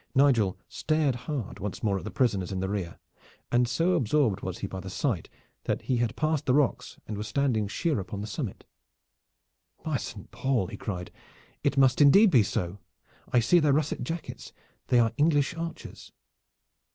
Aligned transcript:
Nigel 0.15 0.57
stared 0.67 1.13
hard 1.13 1.59
once 1.59 1.83
more 1.83 1.99
at 1.99 2.03
the 2.03 2.09
prisoners 2.09 2.51
in 2.51 2.59
the 2.59 2.67
rear, 2.67 2.97
and 3.51 3.67
so 3.67 3.91
absorbed 3.93 4.41
was 4.41 4.57
he 4.57 4.65
by 4.65 4.79
the 4.79 4.89
sight 4.89 5.29
that 5.65 5.83
he 5.83 5.97
had 5.97 6.15
passed 6.15 6.47
the 6.47 6.55
rocks 6.55 6.97
and 7.07 7.15
was 7.17 7.27
standing 7.27 7.67
sheer 7.67 7.99
upon 7.99 8.19
the 8.19 8.25
summit. 8.25 8.65
"By 9.83 9.97
Saint 9.97 10.31
Paul!" 10.31 10.65
he 10.65 10.75
cried, 10.77 11.11
"it 11.63 11.77
must 11.77 12.01
indeed 12.01 12.31
be 12.31 12.41
so. 12.41 12.79
I 13.31 13.41
see 13.41 13.59
their 13.59 13.73
russet 13.73 14.01
jackets. 14.03 14.53
They 14.87 14.97
are 14.97 15.13
English 15.17 15.53
archers!" 15.55 16.11